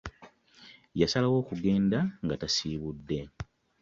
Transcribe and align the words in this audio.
Yasalawo 1.01 1.35
okugenda 1.43 1.99
nga 2.23 2.35
tasibudde. 2.41 3.19